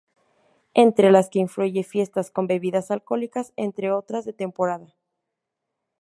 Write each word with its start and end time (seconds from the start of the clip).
Entre 0.73 1.11
las 1.11 1.29
que 1.29 1.37
incluye 1.37 1.83
fiestas 1.83 2.31
con 2.31 2.47
bebidas 2.47 2.89
alcohólicas 2.89 3.53
entre 3.55 3.91
otras 3.91 4.25
de 4.25 4.33
temporada. 4.33 4.95